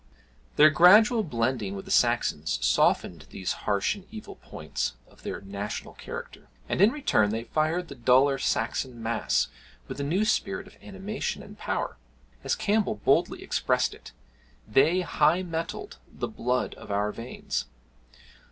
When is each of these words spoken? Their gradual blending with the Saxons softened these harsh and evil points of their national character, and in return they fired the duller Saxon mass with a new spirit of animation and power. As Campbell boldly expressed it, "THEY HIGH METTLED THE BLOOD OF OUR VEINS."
Their 0.55 0.71
gradual 0.71 1.21
blending 1.23 1.75
with 1.75 1.85
the 1.85 1.91
Saxons 1.91 2.57
softened 2.65 3.27
these 3.29 3.53
harsh 3.69 3.93
and 3.93 4.07
evil 4.09 4.33
points 4.37 4.93
of 5.07 5.21
their 5.21 5.41
national 5.41 5.93
character, 5.93 6.47
and 6.67 6.81
in 6.81 6.89
return 6.91 7.29
they 7.29 7.43
fired 7.43 7.87
the 7.87 7.93
duller 7.93 8.39
Saxon 8.39 9.03
mass 9.03 9.49
with 9.87 9.99
a 9.99 10.03
new 10.03 10.25
spirit 10.25 10.65
of 10.65 10.75
animation 10.81 11.43
and 11.43 11.55
power. 11.55 11.97
As 12.43 12.55
Campbell 12.55 12.95
boldly 12.95 13.43
expressed 13.43 13.93
it, 13.93 14.11
"THEY 14.67 15.01
HIGH 15.01 15.43
METTLED 15.43 15.97
THE 16.11 16.27
BLOOD 16.27 16.73
OF 16.73 16.89
OUR 16.89 17.11
VEINS." 17.11 17.65